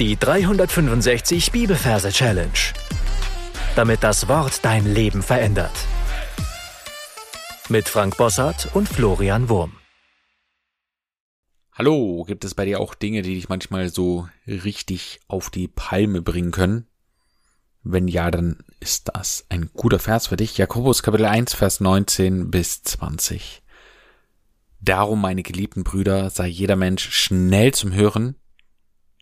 Die 0.00 0.16
365 0.16 1.52
Bibelverse 1.52 2.10
Challenge. 2.10 2.50
Damit 3.76 4.02
das 4.02 4.26
Wort 4.26 4.64
dein 4.64 4.92
Leben 4.92 5.22
verändert. 5.22 5.70
Mit 7.68 7.88
Frank 7.88 8.16
Bossart 8.16 8.74
und 8.74 8.88
Florian 8.88 9.48
Wurm. 9.48 9.76
Hallo, 11.74 12.24
gibt 12.24 12.44
es 12.44 12.56
bei 12.56 12.64
dir 12.64 12.80
auch 12.80 12.96
Dinge, 12.96 13.22
die 13.22 13.36
dich 13.36 13.48
manchmal 13.48 13.88
so 13.88 14.28
richtig 14.48 15.20
auf 15.28 15.48
die 15.48 15.68
Palme 15.68 16.22
bringen 16.22 16.50
können? 16.50 16.88
Wenn 17.84 18.08
ja, 18.08 18.32
dann 18.32 18.64
ist 18.80 19.12
das 19.14 19.46
ein 19.48 19.70
guter 19.74 20.00
Vers 20.00 20.26
für 20.26 20.36
dich. 20.36 20.58
Jakobus 20.58 21.04
Kapitel 21.04 21.26
1, 21.26 21.54
Vers 21.54 21.78
19 21.78 22.50
bis 22.50 22.82
20. 22.82 23.62
Darum, 24.80 25.20
meine 25.20 25.44
geliebten 25.44 25.84
Brüder, 25.84 26.30
sei 26.30 26.48
jeder 26.48 26.74
Mensch 26.74 27.08
schnell 27.12 27.72
zum 27.72 27.94
Hören, 27.94 28.34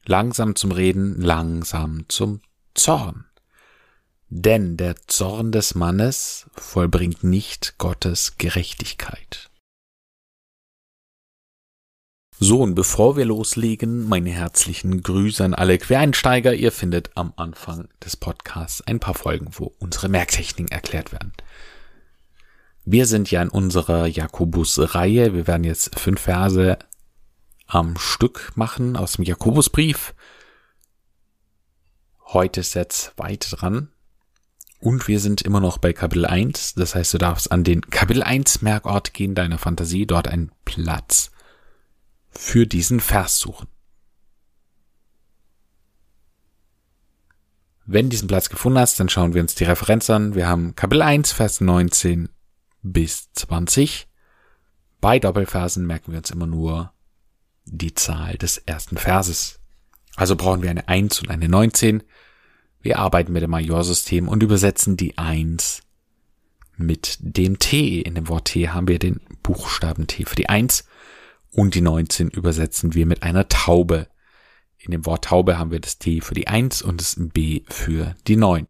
langsam 0.04 0.56
zum 0.56 0.72
Reden, 0.72 1.20
langsam 1.20 2.04
zum 2.08 2.40
Zorn. 2.74 3.26
Denn 4.28 4.76
der 4.76 4.96
Zorn 5.06 5.52
des 5.52 5.74
Mannes 5.74 6.46
vollbringt 6.54 7.22
nicht 7.22 7.74
Gottes 7.78 8.38
Gerechtigkeit. 8.38 9.50
So, 12.44 12.60
und 12.60 12.74
bevor 12.74 13.16
wir 13.16 13.24
loslegen, 13.24 14.08
meine 14.08 14.30
herzlichen 14.30 15.02
Grüße 15.02 15.44
an 15.44 15.54
alle 15.54 15.78
Quereinsteiger. 15.78 16.54
Ihr 16.54 16.72
findet 16.72 17.10
am 17.14 17.32
Anfang 17.36 17.88
des 18.04 18.16
Podcasts 18.16 18.80
ein 18.80 18.98
paar 18.98 19.14
Folgen, 19.14 19.48
wo 19.52 19.72
unsere 19.78 20.08
Merktechniken 20.08 20.72
erklärt 20.72 21.12
werden. 21.12 21.32
Wir 22.84 23.06
sind 23.06 23.30
ja 23.30 23.42
in 23.42 23.48
unserer 23.48 24.06
Jakobus-Reihe. 24.06 25.34
Wir 25.34 25.46
werden 25.46 25.62
jetzt 25.62 25.96
fünf 26.00 26.22
Verse 26.22 26.78
am 27.74 27.96
Stück 27.96 28.52
machen 28.54 28.96
aus 28.96 29.12
dem 29.12 29.24
Jakobusbrief. 29.24 30.14
Heute 32.26 32.60
ist 32.60 32.74
der 32.74 32.88
zweite 32.90 33.56
dran. 33.56 33.88
Und 34.78 35.08
wir 35.08 35.20
sind 35.20 35.42
immer 35.42 35.60
noch 35.60 35.78
bei 35.78 35.92
Kapitel 35.92 36.26
1. 36.26 36.74
Das 36.74 36.94
heißt, 36.94 37.14
du 37.14 37.18
darfst 37.18 37.50
an 37.50 37.64
den 37.64 37.80
Kapitel 37.82 38.22
1 38.22 38.62
Merkort 38.62 39.14
gehen, 39.14 39.34
deiner 39.34 39.58
Fantasie, 39.58 40.06
dort 40.06 40.28
einen 40.28 40.52
Platz 40.64 41.30
für 42.30 42.66
diesen 42.66 43.00
Vers 43.00 43.38
suchen. 43.38 43.68
Wenn 47.86 48.10
diesen 48.10 48.28
Platz 48.28 48.48
gefunden 48.48 48.78
hast, 48.78 49.00
dann 49.00 49.08
schauen 49.08 49.34
wir 49.34 49.40
uns 49.40 49.54
die 49.54 49.64
Referenz 49.64 50.10
an. 50.10 50.34
Wir 50.34 50.46
haben 50.46 50.74
Kapitel 50.76 51.02
1, 51.02 51.32
Vers 51.32 51.60
19 51.60 52.28
bis 52.82 53.32
20. 53.32 54.08
Bei 55.00 55.18
Doppelversen 55.18 55.86
merken 55.86 56.12
wir 56.12 56.18
uns 56.18 56.30
immer 56.30 56.46
nur 56.46 56.92
die 57.64 57.94
Zahl 57.94 58.36
des 58.36 58.58
ersten 58.58 58.96
Verses. 58.96 59.60
Also 60.16 60.36
brauchen 60.36 60.62
wir 60.62 60.70
eine 60.70 60.88
1 60.88 61.20
und 61.20 61.30
eine 61.30 61.48
19. 61.48 62.02
Wir 62.80 62.98
arbeiten 62.98 63.32
mit 63.32 63.42
dem 63.42 63.50
Majorsystem 63.50 64.28
und 64.28 64.42
übersetzen 64.42 64.96
die 64.96 65.16
1 65.16 65.82
mit 66.76 67.18
dem 67.20 67.58
T. 67.58 68.00
In 68.00 68.14
dem 68.14 68.28
Wort 68.28 68.46
T 68.46 68.68
haben 68.68 68.88
wir 68.88 68.98
den 68.98 69.20
Buchstaben 69.42 70.06
T 70.06 70.24
für 70.24 70.36
die 70.36 70.48
1 70.48 70.84
und 71.50 71.74
die 71.74 71.80
19 71.80 72.30
übersetzen 72.30 72.94
wir 72.94 73.06
mit 73.06 73.22
einer 73.22 73.48
Taube. 73.48 74.08
In 74.78 74.90
dem 74.90 75.06
Wort 75.06 75.26
Taube 75.26 75.58
haben 75.58 75.70
wir 75.70 75.80
das 75.80 75.98
T 75.98 76.20
für 76.20 76.34
die 76.34 76.48
1 76.48 76.82
und 76.82 77.00
das 77.00 77.16
B 77.18 77.62
für 77.68 78.16
die 78.26 78.36
9. 78.36 78.66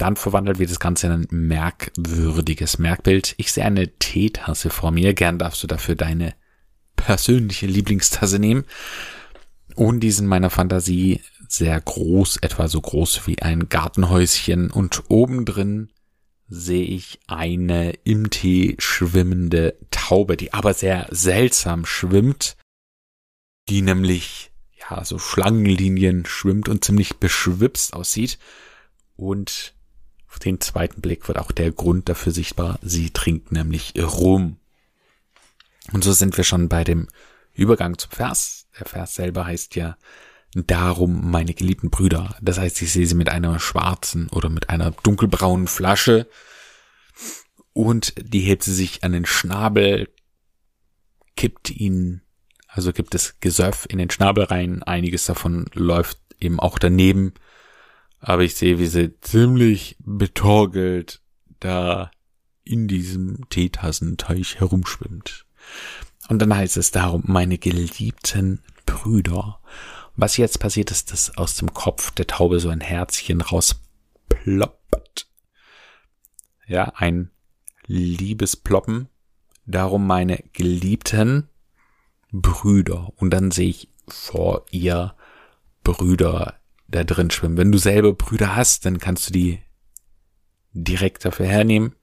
Dann 0.00 0.16
verwandelt 0.16 0.58
wir 0.58 0.66
das 0.66 0.80
Ganze 0.80 1.08
in 1.08 1.12
ein 1.12 1.26
merkwürdiges 1.30 2.78
Merkbild. 2.78 3.34
Ich 3.36 3.52
sehe 3.52 3.66
eine 3.66 3.98
Teetasse 3.98 4.70
vor 4.70 4.92
mir. 4.92 5.12
Gern 5.12 5.38
darfst 5.38 5.62
du 5.62 5.66
dafür 5.66 5.94
deine 5.94 6.32
persönliche 6.96 7.66
Lieblingstasse 7.66 8.38
nehmen. 8.38 8.64
Und 9.74 10.00
die 10.00 10.10
sind 10.10 10.26
meiner 10.26 10.48
Fantasie 10.48 11.20
sehr 11.48 11.78
groß, 11.78 12.38
etwa 12.38 12.66
so 12.66 12.80
groß 12.80 13.26
wie 13.26 13.42
ein 13.42 13.68
Gartenhäuschen. 13.68 14.70
Und 14.70 15.10
oben 15.10 15.44
drin 15.44 15.90
sehe 16.48 16.84
ich 16.84 17.20
eine 17.26 17.90
im 18.04 18.30
Tee 18.30 18.76
schwimmende 18.78 19.76
Taube, 19.90 20.38
die 20.38 20.54
aber 20.54 20.72
sehr 20.72 21.08
seltsam 21.10 21.84
schwimmt. 21.84 22.56
Die 23.68 23.82
nämlich, 23.82 24.50
ja, 24.78 25.04
so 25.04 25.18
Schlangenlinien 25.18 26.24
schwimmt 26.24 26.70
und 26.70 26.86
ziemlich 26.86 27.18
beschwipst 27.18 27.92
aussieht. 27.92 28.38
Und 29.14 29.74
auf 30.30 30.38
den 30.38 30.60
zweiten 30.60 31.00
Blick 31.00 31.28
wird 31.28 31.38
auch 31.38 31.52
der 31.52 31.72
Grund 31.72 32.08
dafür 32.08 32.32
sichtbar. 32.32 32.78
Sie 32.82 33.10
trinkt 33.10 33.52
nämlich 33.52 33.94
Rum. 33.98 34.56
Und 35.92 36.04
so 36.04 36.12
sind 36.12 36.36
wir 36.36 36.44
schon 36.44 36.68
bei 36.68 36.84
dem 36.84 37.08
Übergang 37.52 37.98
zum 37.98 38.12
Vers. 38.12 38.68
Der 38.78 38.86
Vers 38.86 39.14
selber 39.14 39.46
heißt 39.46 39.74
ja 39.74 39.96
Darum, 40.54 41.30
meine 41.30 41.54
geliebten 41.54 41.90
Brüder. 41.90 42.36
Das 42.40 42.58
heißt, 42.58 42.82
ich 42.82 42.92
sehe 42.92 43.06
sie 43.06 43.14
mit 43.14 43.28
einer 43.28 43.60
schwarzen 43.60 44.28
oder 44.30 44.48
mit 44.48 44.68
einer 44.68 44.90
dunkelbraunen 44.90 45.68
Flasche 45.68 46.28
und 47.72 48.14
die 48.20 48.40
hebt 48.40 48.64
sie 48.64 48.74
sich 48.74 49.04
an 49.04 49.12
den 49.12 49.26
Schnabel, 49.26 50.08
kippt 51.36 51.70
ihn, 51.70 52.22
also 52.66 52.92
gibt 52.92 53.14
es 53.14 53.38
Gesöff 53.38 53.86
in 53.88 53.98
den 53.98 54.10
Schnabel 54.10 54.44
rein. 54.44 54.82
Einiges 54.82 55.24
davon 55.24 55.66
läuft 55.72 56.18
eben 56.40 56.58
auch 56.58 56.80
daneben 56.80 57.34
aber 58.20 58.42
ich 58.42 58.54
sehe, 58.54 58.78
wie 58.78 58.86
sie 58.86 59.18
ziemlich 59.20 59.96
betorgelt 60.00 61.22
da 61.58 62.10
in 62.64 62.86
diesem 62.86 63.48
Teetassenteich 63.48 64.60
herumschwimmt. 64.60 65.46
Und 66.28 66.38
dann 66.40 66.54
heißt 66.54 66.76
es 66.76 66.90
darum, 66.90 67.24
meine 67.26 67.58
geliebten 67.58 68.62
Brüder. 68.86 69.60
Was 70.16 70.36
jetzt 70.36 70.60
passiert 70.60 70.90
ist, 70.90 71.12
dass 71.12 71.36
aus 71.36 71.56
dem 71.56 71.72
Kopf 71.74 72.12
der 72.12 72.26
Taube 72.26 72.60
so 72.60 72.68
ein 72.68 72.80
Herzchen 72.80 73.40
rausploppt. 73.40 75.26
Ja, 76.66 76.92
ein 76.94 77.30
liebes 77.86 78.56
Ploppen. 78.56 79.08
Darum 79.66 80.06
meine 80.06 80.44
geliebten 80.52 81.48
Brüder. 82.30 83.12
Und 83.16 83.30
dann 83.30 83.50
sehe 83.50 83.70
ich 83.70 83.88
vor 84.06 84.66
ihr 84.70 85.16
Brüder 85.82 86.59
da 86.90 87.04
drin 87.04 87.30
schwimmen. 87.30 87.56
Wenn 87.56 87.72
du 87.72 87.78
selber 87.78 88.12
Brüder 88.12 88.56
hast, 88.56 88.84
dann 88.84 88.98
kannst 88.98 89.28
du 89.28 89.32
die 89.32 89.60
direkt 90.72 91.24
dafür 91.24 91.46
hernehmen. 91.46 91.94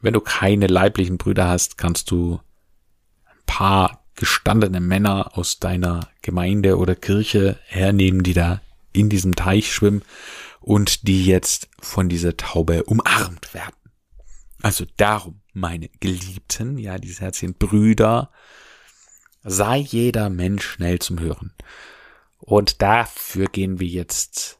Wenn 0.00 0.14
du 0.14 0.20
keine 0.20 0.66
leiblichen 0.66 1.18
Brüder 1.18 1.48
hast, 1.48 1.78
kannst 1.78 2.10
du 2.10 2.40
ein 3.24 3.38
paar 3.46 4.04
gestandene 4.14 4.80
Männer 4.80 5.36
aus 5.36 5.58
deiner 5.58 6.08
Gemeinde 6.22 6.78
oder 6.78 6.94
Kirche 6.94 7.58
hernehmen, 7.66 8.22
die 8.22 8.34
da 8.34 8.60
in 8.92 9.08
diesem 9.08 9.34
Teich 9.34 9.72
schwimmen 9.72 10.02
und 10.60 11.08
die 11.08 11.26
jetzt 11.26 11.68
von 11.80 12.08
dieser 12.08 12.36
Taube 12.36 12.84
umarmt 12.84 13.54
werden. 13.54 13.74
Also 14.62 14.86
darum, 14.96 15.40
meine 15.52 15.88
Geliebten, 16.00 16.78
ja, 16.78 16.98
dieses 16.98 17.20
Herzchen 17.20 17.54
Brüder, 17.54 18.30
sei 19.42 19.78
jeder 19.78 20.30
Mensch 20.30 20.64
schnell 20.66 21.00
zum 21.00 21.20
Hören. 21.20 21.52
Und 22.46 22.82
dafür 22.82 23.46
gehen 23.46 23.80
wir 23.80 23.86
jetzt 23.86 24.58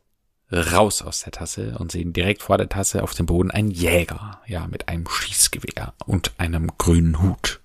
raus 0.50 1.02
aus 1.02 1.20
der 1.20 1.32
Tasse 1.32 1.76
und 1.78 1.92
sehen 1.92 2.14
direkt 2.14 2.42
vor 2.42 2.56
der 2.56 2.68
Tasse 2.68 3.02
auf 3.02 3.12
dem 3.12 3.26
Boden 3.26 3.50
einen 3.50 3.70
Jäger, 3.70 4.40
ja, 4.46 4.66
mit 4.66 4.88
einem 4.88 5.06
Schießgewehr 5.06 5.92
und 6.06 6.32
einem 6.38 6.72
grünen 6.78 7.20
Hut. 7.20 7.60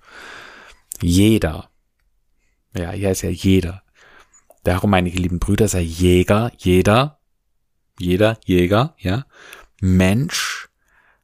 Jeder, 1.00 1.70
ja, 2.76 2.90
hier 2.90 3.12
ist 3.12 3.22
ja 3.22 3.30
jeder. 3.30 3.82
Darum, 4.62 4.90
meine 4.90 5.08
lieben 5.08 5.38
Brüder, 5.38 5.68
sei 5.68 5.80
Jäger, 5.80 6.52
jeder, 6.58 7.18
jeder 7.98 8.38
Jäger, 8.44 8.94
ja, 8.98 9.24
Mensch, 9.80 10.68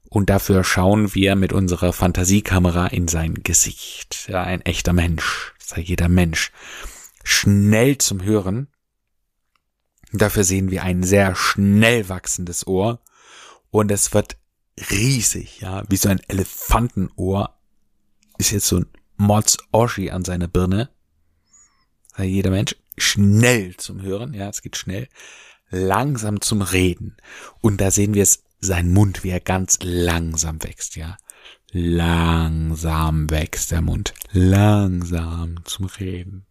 und 0.09 0.31
dafür 0.31 0.65
schauen 0.65 1.15
wir 1.15 1.37
mit 1.37 1.53
unserer 1.53 1.93
Fantasiekamera 1.93 2.87
in 2.87 3.09
sein 3.09 3.43
Gesicht. 3.43 4.29
Ja, 4.31 4.43
ein 4.43 4.63
echter 4.63 4.95
Mensch, 4.95 5.53
sei 5.59 5.83
jeder 5.83 6.09
Mensch. 6.09 6.53
Schnell 7.25 7.99
zum 7.99 8.23
Hören, 8.23 8.69
Dafür 10.13 10.45
sehen 10.45 10.71
wir 10.71 10.83
ein 10.83 11.03
sehr 11.03 11.35
schnell 11.35 12.09
wachsendes 12.09 12.67
Ohr. 12.67 13.01
Und 13.71 13.91
es 13.91 14.15
wird 14.15 14.37
riesig, 14.91 15.61
ja, 15.61 15.83
wie 15.89 15.97
so 15.97 16.09
ein 16.09 16.21
Elefantenohr 16.29 17.59
ist 18.39 18.51
jetzt 18.51 18.67
so 18.67 18.79
ein 18.79 18.87
Mods 19.17 19.57
Oschi 19.73 20.11
an 20.11 20.25
seiner 20.25 20.49
Birne. 20.49 20.91
Jeder 22.19 22.51
Mensch 22.51 22.77
schnell 22.97 23.77
zum 23.77 24.03
Hören, 24.03 24.35
ja, 24.35 24.49
es 24.49 24.63
geht 24.63 24.77
schnell, 24.77 25.09
langsam 25.71 26.41
zum 26.41 26.63
Reden. 26.63 27.17
Und 27.61 27.81
da 27.81 27.91
sehen 27.91 28.15
wir 28.15 28.23
es, 28.23 28.45
sein 28.59 28.91
Mund, 28.91 29.23
wie 29.23 29.31
er 29.31 29.41
ganz 29.41 29.79
langsam 29.83 30.63
wächst, 30.63 30.97
ja. 30.97 31.19
Langsam 31.73 33.29
wächst 33.31 33.71
der 33.71 33.83
Mund, 33.83 34.15
langsam 34.33 35.57
zum 35.65 35.87
Reden 35.87 36.47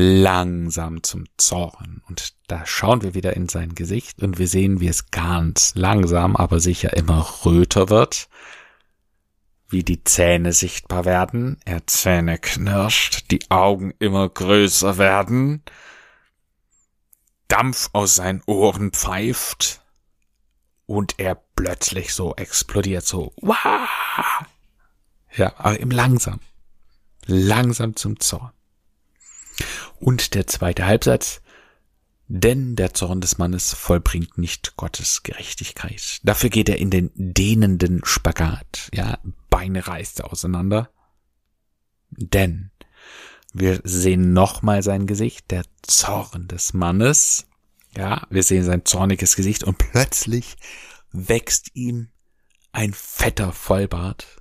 langsam 0.00 1.02
zum 1.02 1.26
Zorn. 1.36 2.02
Und 2.08 2.34
da 2.46 2.64
schauen 2.64 3.02
wir 3.02 3.14
wieder 3.14 3.36
in 3.36 3.48
sein 3.48 3.74
Gesicht 3.74 4.22
und 4.22 4.38
wir 4.38 4.48
sehen, 4.48 4.80
wie 4.80 4.88
es 4.88 5.10
ganz 5.10 5.74
langsam, 5.74 6.36
aber 6.36 6.58
sicher 6.58 6.96
immer 6.96 7.28
röter 7.44 7.90
wird, 7.90 8.28
wie 9.68 9.84
die 9.84 10.02
Zähne 10.02 10.54
sichtbar 10.54 11.04
werden, 11.04 11.58
er 11.66 11.86
Zähne 11.86 12.38
knirscht, 12.38 13.30
die 13.30 13.50
Augen 13.50 13.92
immer 13.98 14.28
größer 14.28 14.96
werden, 14.96 15.62
Dampf 17.48 17.90
aus 17.92 18.14
seinen 18.14 18.42
Ohren 18.46 18.92
pfeift 18.92 19.82
und 20.86 21.18
er 21.18 21.34
plötzlich 21.34 22.14
so 22.14 22.34
explodiert, 22.36 23.04
so, 23.04 23.34
wow! 23.42 24.46
Ja, 25.36 25.52
aber 25.58 25.78
im 25.78 25.90
langsam. 25.90 26.40
Langsam 27.26 27.96
zum 27.96 28.18
Zorn. 28.18 28.50
Und 29.98 30.34
der 30.34 30.46
zweite 30.46 30.86
Halbsatz, 30.86 31.42
denn 32.32 32.76
der 32.76 32.94
Zorn 32.94 33.20
des 33.20 33.38
Mannes 33.38 33.74
vollbringt 33.74 34.38
nicht 34.38 34.76
Gottes 34.76 35.24
Gerechtigkeit. 35.24 36.20
Dafür 36.22 36.48
geht 36.48 36.68
er 36.68 36.78
in 36.78 36.90
den 36.90 37.10
dehnenden 37.14 38.04
Spagat. 38.04 38.88
Ja, 38.94 39.18
Beine 39.50 39.86
reißt 39.86 40.20
er 40.20 40.32
auseinander. 40.32 40.90
Denn 42.10 42.70
wir 43.52 43.80
sehen 43.82 44.32
nochmal 44.32 44.84
sein 44.84 45.08
Gesicht, 45.08 45.50
der 45.50 45.64
Zorn 45.82 46.46
des 46.46 46.72
Mannes. 46.72 47.48
Ja, 47.96 48.26
wir 48.30 48.44
sehen 48.44 48.64
sein 48.64 48.84
zorniges 48.84 49.34
Gesicht 49.34 49.64
und 49.64 49.78
plötzlich 49.78 50.56
wächst 51.10 51.74
ihm 51.74 52.10
ein 52.70 52.94
fetter 52.94 53.52
Vollbart. 53.52 54.40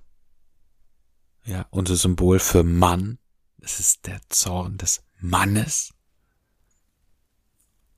Ja, 1.43 1.65
unser 1.71 1.95
Symbol 1.95 2.37
für 2.37 2.63
Mann. 2.63 3.17
Das 3.57 3.79
ist 3.79 4.05
der 4.05 4.21
Zorn 4.29 4.77
des 4.77 5.01
Mannes 5.19 5.93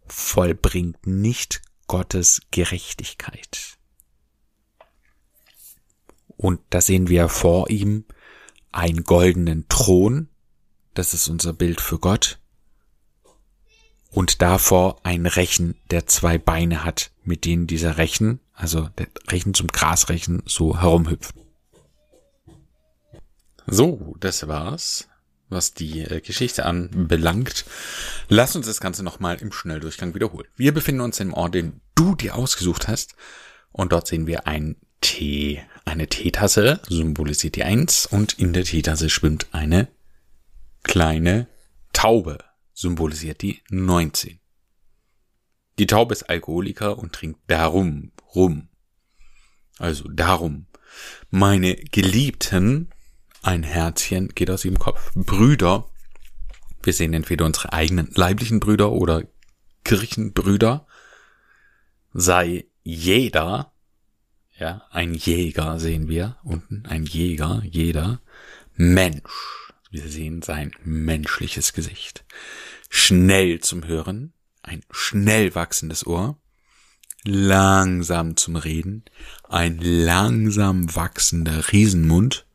vollbringt 0.07 1.05
nicht 1.05 1.61
Gottes 1.87 2.41
Gerechtigkeit. 2.51 3.77
Und 6.37 6.59
da 6.71 6.81
sehen 6.81 7.07
wir 7.07 7.29
vor 7.29 7.69
ihm 7.69 8.05
einen 8.71 9.03
goldenen 9.03 9.67
Thron, 9.69 10.29
das 10.93 11.13
ist 11.13 11.27
unser 11.27 11.53
Bild 11.53 11.81
für 11.81 11.99
Gott, 11.99 12.39
und 14.09 14.41
davor 14.41 14.99
ein 15.03 15.25
Rechen, 15.25 15.75
der 15.91 16.07
zwei 16.07 16.37
Beine 16.37 16.83
hat, 16.83 17.11
mit 17.23 17.45
denen 17.45 17.67
dieser 17.67 17.97
Rechen, 17.97 18.39
also 18.53 18.89
der 18.97 19.07
Rechen 19.29 19.53
zum 19.53 19.67
Grasrechen, 19.67 20.43
so 20.45 20.81
herumhüpft. 20.81 21.35
So, 23.67 24.15
das 24.19 24.47
war's 24.47 25.07
was 25.51 25.73
die 25.73 26.01
äh, 26.01 26.21
Geschichte 26.21 26.65
anbelangt. 26.65 27.65
Lass 28.29 28.55
uns 28.55 28.65
das 28.65 28.79
Ganze 28.79 29.03
nochmal 29.03 29.37
im 29.41 29.51
Schnelldurchgang 29.51 30.15
wiederholen. 30.15 30.47
Wir 30.55 30.73
befinden 30.73 31.01
uns 31.01 31.19
im 31.19 31.33
Ort, 31.33 31.55
den 31.55 31.81
du 31.95 32.15
dir 32.15 32.35
ausgesucht 32.35 32.87
hast. 32.87 33.15
Und 33.71 33.91
dort 33.91 34.07
sehen 34.07 34.27
wir 34.27 34.47
ein 34.47 34.75
Tee. 35.01 35.61
Eine 35.85 36.07
Teetasse 36.07 36.79
symbolisiert 36.87 37.55
die 37.55 37.63
Eins 37.63 38.05
und 38.05 38.33
in 38.33 38.53
der 38.53 38.63
Teetasse 38.63 39.09
schwimmt 39.09 39.47
eine 39.51 39.87
kleine 40.83 41.47
Taube, 41.93 42.37
symbolisiert 42.73 43.41
die 43.41 43.61
19. 43.69 44.39
Die 45.79 45.87
Taube 45.87 46.13
ist 46.13 46.29
Alkoholiker 46.29 46.97
und 46.99 47.13
trinkt 47.13 47.39
darum 47.47 48.11
rum. 48.35 48.69
Also 49.79 50.07
darum. 50.09 50.67
Meine 51.29 51.75
Geliebten 51.75 52.89
ein 53.41 53.63
Herzchen 53.63 54.29
geht 54.29 54.49
aus 54.49 54.65
ihrem 54.65 54.79
Kopf. 54.79 55.11
Brüder. 55.15 55.87
Wir 56.83 56.93
sehen 56.93 57.13
entweder 57.13 57.45
unsere 57.45 57.73
eigenen 57.73 58.11
leiblichen 58.13 58.59
Brüder 58.59 58.91
oder 58.91 59.23
Kirchenbrüder. 59.83 60.85
Sei 62.13 62.65
jeder. 62.83 63.73
Ja, 64.57 64.83
ein 64.91 65.13
Jäger 65.13 65.79
sehen 65.79 66.07
wir 66.07 66.37
unten. 66.43 66.85
Ein 66.85 67.05
Jäger, 67.05 67.63
jeder. 67.65 68.21
Mensch. 68.75 69.71
Wir 69.89 70.07
sehen 70.07 70.41
sein 70.41 70.71
menschliches 70.83 71.73
Gesicht. 71.73 72.23
Schnell 72.89 73.59
zum 73.59 73.85
Hören. 73.85 74.33
Ein 74.61 74.83
schnell 74.91 75.55
wachsendes 75.55 76.05
Ohr 76.05 76.37
langsam 77.23 78.35
zum 78.35 78.55
Reden, 78.55 79.03
ein 79.47 79.77
langsam 79.79 80.93
wachsender 80.95 81.71
Riesenmund, 81.71 82.45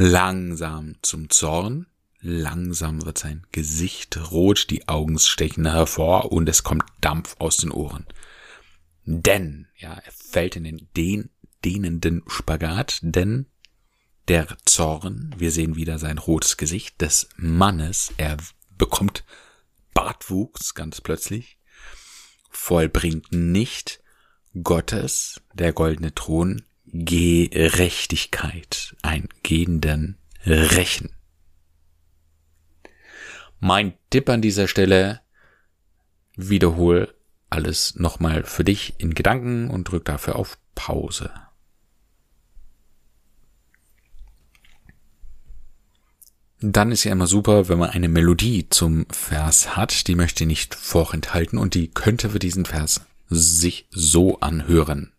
langsam 0.00 0.94
zum 1.02 1.28
Zorn, 1.28 1.86
langsam 2.20 3.04
wird 3.04 3.18
sein 3.18 3.46
Gesicht 3.52 4.16
rot, 4.30 4.70
die 4.70 4.88
Augen 4.88 5.18
stechen 5.18 5.66
hervor 5.66 6.32
und 6.32 6.48
es 6.48 6.62
kommt 6.62 6.84
Dampf 7.02 7.36
aus 7.38 7.58
den 7.58 7.70
Ohren. 7.70 8.06
Denn, 9.04 9.68
ja, 9.76 9.92
er 9.92 10.12
fällt 10.12 10.56
in 10.56 10.64
den 10.64 10.88
dehn, 10.96 11.28
dehnenden 11.66 12.22
Spagat, 12.28 13.00
denn 13.02 13.44
der 14.28 14.46
Zorn, 14.64 15.34
wir 15.36 15.50
sehen 15.50 15.76
wieder 15.76 15.98
sein 15.98 16.16
rotes 16.16 16.56
Gesicht 16.56 16.98
des 17.02 17.28
Mannes, 17.36 18.14
er 18.16 18.38
bekommt 18.78 19.22
Bartwuchs 19.92 20.72
ganz 20.72 21.02
plötzlich, 21.02 21.58
vollbringt 22.48 23.32
nicht 23.32 24.00
Gottes, 24.62 25.42
der 25.52 25.74
goldene 25.74 26.14
Thron, 26.14 26.62
Gerechtigkeit, 26.92 28.94
ein 29.02 29.28
gehenden 29.42 30.18
Rächen. 30.44 31.10
Mein 33.60 33.94
Tipp 34.10 34.28
an 34.28 34.42
dieser 34.42 34.68
Stelle, 34.68 35.20
wiederhol 36.34 37.14
alles 37.50 37.96
nochmal 37.96 38.44
für 38.44 38.64
dich 38.64 38.94
in 38.98 39.14
Gedanken 39.14 39.70
und 39.70 39.84
drück 39.84 40.04
dafür 40.04 40.36
auf 40.36 40.58
Pause. 40.74 41.30
Dann 46.62 46.92
ist 46.92 47.04
ja 47.04 47.12
immer 47.12 47.26
super, 47.26 47.68
wenn 47.68 47.78
man 47.78 47.90
eine 47.90 48.08
Melodie 48.08 48.68
zum 48.68 49.06
Vers 49.10 49.76
hat, 49.76 50.08
die 50.08 50.14
möchte 50.14 50.44
nicht 50.44 50.74
vorenthalten 50.74 51.58
und 51.58 51.74
die 51.74 51.88
könnte 51.88 52.30
für 52.30 52.38
diesen 52.38 52.66
Vers 52.66 53.00
sich 53.28 53.86
so 53.90 54.40
anhören. 54.40 55.12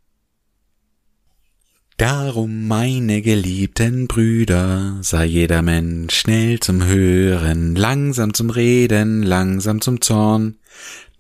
Darum, 2.02 2.68
meine 2.68 3.22
geliebten 3.22 4.08
Brüder, 4.08 4.98
sei 5.02 5.26
jeder 5.26 5.62
Mensch 5.62 6.16
schnell 6.16 6.60
zum 6.60 6.84
Hören, 6.84 7.76
langsam 7.76 8.34
zum 8.34 8.50
Reden, 8.50 9.22
langsam 9.22 9.82
zum 9.82 10.02
Zorn, 10.02 10.58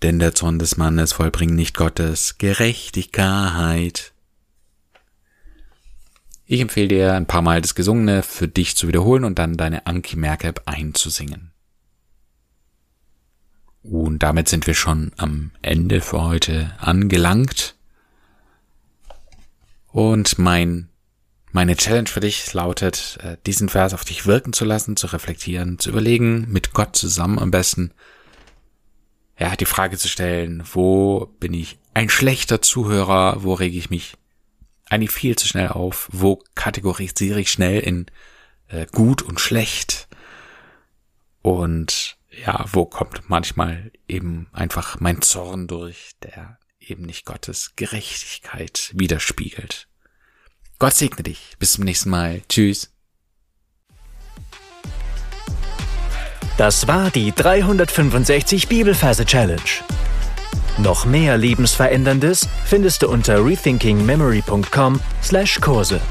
denn 0.01 0.17
der 0.17 0.33
Zorn 0.33 0.57
des 0.57 0.77
Mannes 0.77 1.13
vollbringt 1.13 1.53
nicht 1.53 1.77
Gottes 1.77 2.39
Gerechtigkeit. 2.39 4.11
Ich 6.47 6.61
empfehle 6.61 6.87
dir, 6.87 7.13
ein 7.13 7.27
paar 7.27 7.43
Mal 7.43 7.61
das 7.61 7.75
Gesungene 7.75 8.23
für 8.23 8.47
dich 8.47 8.75
zu 8.75 8.87
wiederholen 8.87 9.23
und 9.23 9.37
dann 9.37 9.57
deine 9.57 9.85
Anki 9.85 10.15
Merk-App 10.15 10.63
einzusingen. 10.65 11.51
Und 13.83 14.23
damit 14.23 14.49
sind 14.49 14.65
wir 14.65 14.73
schon 14.73 15.11
am 15.17 15.51
Ende 15.61 16.01
für 16.01 16.23
heute 16.23 16.73
angelangt. 16.79 17.75
Und 19.91 20.39
mein, 20.39 20.89
meine 21.51 21.75
Challenge 21.75 22.07
für 22.07 22.21
dich 22.21 22.53
lautet, 22.53 23.17
äh, 23.21 23.37
diesen 23.45 23.69
Vers 23.69 23.93
auf 23.93 24.05
dich 24.05 24.25
wirken 24.25 24.53
zu 24.53 24.65
lassen, 24.65 24.95
zu 24.95 25.07
reflektieren, 25.07 25.79
zu 25.79 25.89
überlegen, 25.89 26.47
mit 26.49 26.73
Gott 26.73 26.95
zusammen 26.95 27.39
am 27.39 27.51
besten, 27.51 27.91
ja, 29.37 29.55
die 29.55 29.65
Frage 29.65 29.97
zu 29.97 30.07
stellen, 30.07 30.63
wo 30.71 31.25
bin 31.39 31.53
ich 31.53 31.79
ein 31.93 32.09
schlechter 32.09 32.61
Zuhörer, 32.61 33.43
wo 33.43 33.53
rege 33.53 33.77
ich 33.77 33.89
mich 33.89 34.15
eigentlich 34.89 35.11
viel 35.11 35.35
zu 35.35 35.47
schnell 35.47 35.69
auf, 35.69 36.09
wo 36.11 36.43
kategorisiere 36.55 37.41
ich 37.41 37.51
schnell 37.51 37.79
in 37.79 38.05
äh, 38.67 38.85
gut 38.91 39.21
und 39.21 39.39
schlecht? 39.39 40.07
Und 41.41 42.17
ja, 42.45 42.65
wo 42.71 42.85
kommt 42.85 43.29
manchmal 43.29 43.91
eben 44.07 44.47
einfach 44.53 44.99
mein 44.99 45.21
Zorn 45.21 45.67
durch, 45.67 46.11
der 46.23 46.59
eben 46.81 47.03
nicht 47.03 47.25
Gottes 47.25 47.73
Gerechtigkeit 47.75 48.91
widerspiegelt. 48.93 49.87
Gott 50.79 50.93
segne 50.93 51.23
dich. 51.23 51.55
Bis 51.59 51.73
zum 51.73 51.83
nächsten 51.83 52.09
Mal. 52.09 52.41
Tschüss. 52.49 52.91
Das 56.57 56.87
war 56.87 57.11
die 57.11 57.31
365 57.31 58.67
Bibelferse 58.67 59.25
Challenge. 59.25 59.61
Noch 60.77 61.05
mehr 61.05 61.37
Lebensveränderndes 61.37 62.47
findest 62.65 63.03
du 63.03 63.09
unter 63.09 63.45
rethinkingmemory.com/Kurse. 63.45 66.01